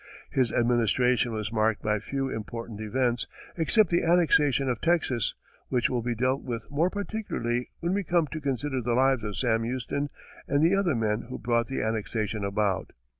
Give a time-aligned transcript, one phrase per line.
[0.31, 5.35] His administration was marked by few important events except the annexation of Texas,
[5.69, 9.37] which will be dealt with more particularly when we come to consider the lives of
[9.37, 10.09] Sam Houston
[10.47, 12.93] and the other men who brought the annexation about.